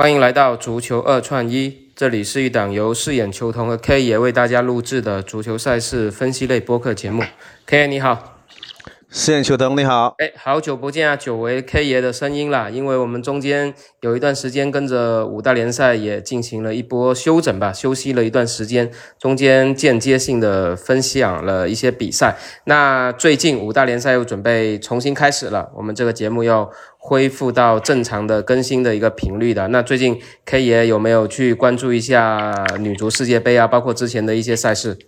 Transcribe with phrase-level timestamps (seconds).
[0.00, 7.24] 欢迎来到足球二串一，这里是一档由饰演球童和 K 爷为大家录制的足球赛事分析类播客节目。
[7.66, 8.37] K 你好。
[9.10, 12.68] 饰演球童你好，哎，好久不见啊，久违 K 爷的声音啦。
[12.68, 22.36] 因为我们中间有一段时间跟着五大联赛也进行了一波休整吧，休息了一段时间，中间间接性的分享了一些比赛。
[22.64, 29.68] 那最近五大联赛又准备重新开始了，我们这个节目要恢复到正常的更新的一个频率的。
[29.68, 34.98] 那最近 K 爷有没有去关注一下女足世界杯啊，包括之前的一些赛事？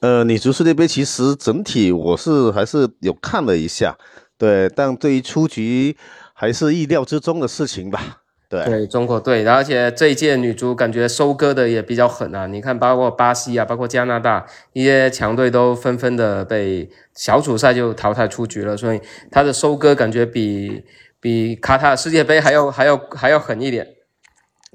[0.00, 3.96] 呃，女足世界杯其实整体我是还是有看了一下，
[4.36, 5.96] 对，但对于出局
[6.34, 8.18] 还是意料之中的事情吧。
[8.48, 12.46] 对，对中国队，而且这一届女足感觉收割的也比较狠啊！
[12.46, 19.00] 你看，包括巴西啊，包括加拿大一些强队都纷纷的被小组赛就淘汰出局了，所以
[19.32, 20.84] 它的收割感觉比
[21.20, 23.84] 比卡塔尔世界杯还要还要还要狠一点。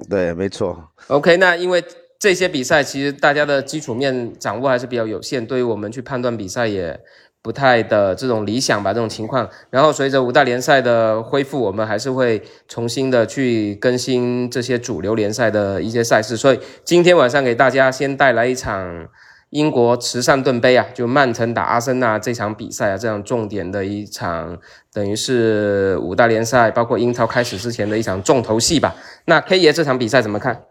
[0.09, 0.89] 对，没错。
[1.07, 1.83] OK，那因为。
[2.21, 6.99] 这些比赛其实大家的基础面掌握还是比较有限，对于我们去判断比赛也
[7.41, 9.49] 不太的这种理想吧，这种情况。
[9.71, 16.37] 然后随着五大联赛的恢复，我们还是会重新的去更新这些主流联赛的一些赛事。
[16.37, 19.07] 所以今天晚上给大家先带来一场
[19.49, 24.59] 英国慈善盾杯啊，就曼城打阿森纳这场比赛啊，这样重点的一场，
[24.93, 28.95] 等于是五大联赛包括英超开始之前的一场重头戏吧。
[29.25, 30.65] 那 K 爷这场比赛怎么看？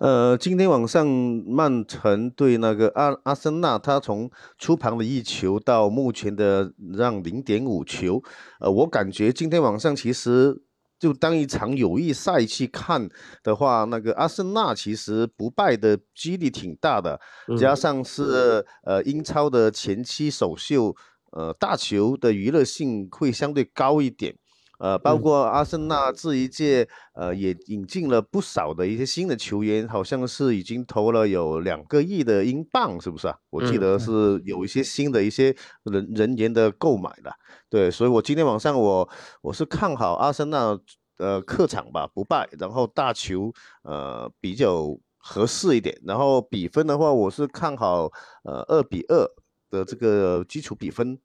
[0.00, 8.22] 呃，今天晚上曼城对那个阿阿森纳，他从出盘的一球到目前的让零点五球，
[8.60, 10.62] 呃，我感觉今天晚上其实
[10.98, 13.10] 就当一场友谊赛去看
[13.42, 17.20] 的话，那个阿森纳其实不败的几率挺大的，
[17.58, 20.96] 加上是呃英超的前期首秀，
[21.32, 24.34] 呃大球的娱乐性会相对高一点。
[24.80, 33.36] 呃，包括阿森纳这一届，呃，也引进了不少的一些新的球员，好像是已经投了有两个亿的英镑，是不是啊？
[33.50, 37.30] 我记得是有一些新的一些人人员的购买的，
[37.68, 39.06] 对，所以我今天晚上我
[39.42, 40.78] 我是看好阿森纳，
[41.18, 48.10] 呃，客场吧不败，然后大球，呃，比较合适一点，然后比分的话，我是看好，
[48.44, 49.28] 呃，二比二
[49.68, 51.18] 的这个基础比分，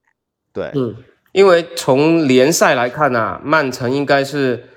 [0.52, 0.94] 对，嗯。
[1.36, 4.70] 因为从联赛来看呢，曼城应该是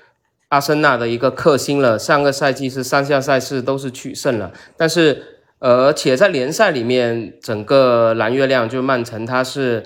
[0.48, 1.98] 阿森纳的一个克星了。
[1.98, 9.82] 上个赛季是三项赛事都是取胜了，但是而且在联赛里面，整个蓝月亮就曼城，它是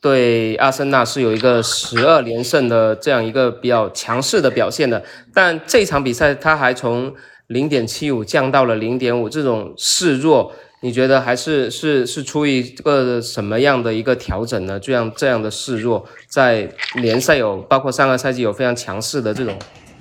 [0.00, 5.02] 对阿森纳是有一个十二连胜的这样一个比较强势的表现的。
[5.34, 7.12] 但这场比赛，它还从
[7.48, 10.52] 零点七五降到了零点五，这种示弱。
[10.82, 14.80] 你觉得还是是是出于一个什么样的一个调整呢？
[14.80, 19.56] 这样这样的示弱，在联赛有包括上个赛季有非常强势的这种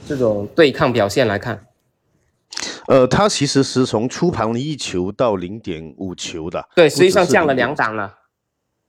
[0.08, 1.64] 这种对抗表现来看，
[2.88, 8.16] 呃，他其实是从出盘一球到零点五球的，对，实际上降了两档了。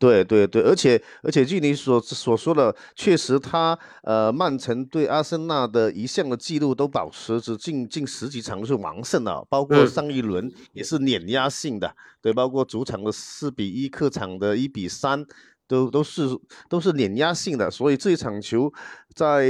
[0.02, 15.24] 对对对，而且而且据你所所说的，确实他呃，曼城对阿森纳的一项的记录都保持着近近十几场是完胜的，包括上一轮也是碾压性的，对，包括主场的四比一，客场的一比三，
[15.68, 16.28] 都都是
[16.68, 18.72] 都是碾压性的，所以这一场球
[19.14, 19.48] 在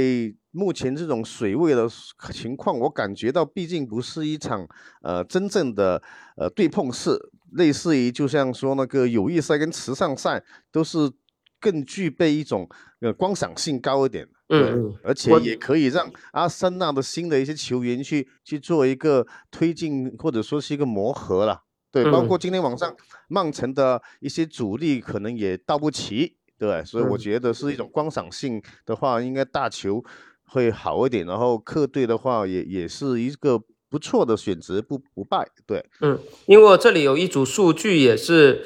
[0.51, 1.89] 目前这种水位的
[2.31, 4.67] 情况，我感觉到毕竟不是一场
[5.01, 5.99] 呃真正的
[6.37, 7.17] 呃对碰式。
[7.53, 11.11] 类似于就像说那个友谊赛跟慈善赛都是
[11.59, 12.67] 更具备一种
[12.99, 22.93] 呃观赏性高一点，嗯，而且也可以让阿森纳的新的一些球员去去做一个推进或者说是一个磨合了，对，包括今天晚上
[23.29, 30.03] 曼城的一些主力可能也到不齐，对，所以我觉得是一种观赏性的话，应该大球
[30.45, 33.61] 会好一点，然后客队的话也也是一个。
[33.93, 36.17] 不错的选择，不不败，对，嗯，
[36.47, 38.65] 因为我这里有一组数据也是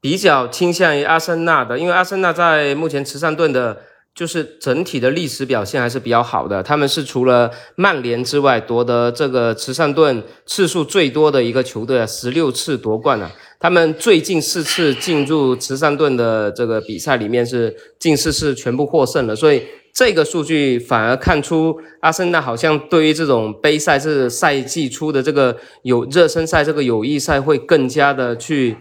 [0.00, 3.82] 比较倾向于阿森纳的，因为阿森纳在目前慈善盾的，
[4.14, 13.30] 就是整体的历史表现还是比较好的，他们是除了曼联之外夺得这个慈善盾次数最多的一个球队啊，十六次夺冠了，
[13.60, 19.62] 他们最近四次进入慈善盾的这个比赛里面是近四次全部获胜了，所以。
[20.04, 28.76] 这个数据反而看出阿森纳好像对于这种杯赛是赛季初的这个有热身赛这个友谊赛会更加的去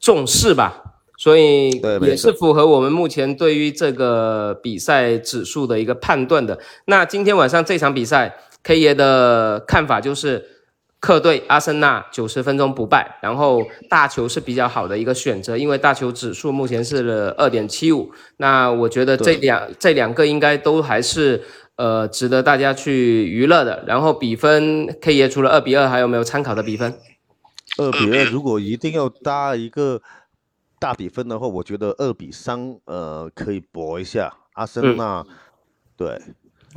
[0.00, 0.82] 重视吧，
[1.18, 6.58] 所以也是符合我们目前对于这个比赛指数的一个判断的。
[6.86, 10.61] 那今天晚上这场比赛，K 爷的看法就是。
[11.02, 13.60] 客队阿森纳九十分钟不败，然后
[13.90, 18.12] 大球是比较好的一个选择，因为大球指数目前是二点七五。
[18.36, 21.42] 那我觉得这两这两个应该都还是
[21.74, 23.82] 呃值得大家去娱乐的。
[23.84, 26.96] 然后比分 K 爷除了二比二，还有没有参考的比分？
[27.78, 30.00] 二比二，如果一定要搭一个
[30.78, 35.24] 大比分的话，我觉得二比三，呃，可以搏一下阿森纳。
[35.96, 36.20] 对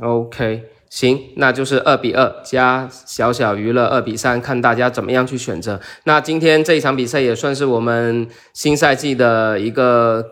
[0.00, 5.80] ，OK，行，那就是二比二加小小娱乐二比三，看大家怎么样去选择。
[6.04, 10.24] 那今天这一场比赛也算是我们新赛季的一个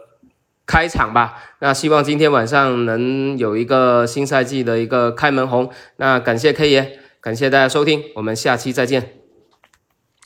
[0.66, 1.42] 开场吧。
[1.60, 5.70] 那希望今天晚上能有一个新赛季的一个开门红。
[5.96, 9.12] 那感谢 K 爷，感谢大家收听，我们下期再见。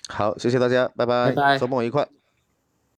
[0.08, 2.18] 好，谢谢大家，拜拜，周末愉快。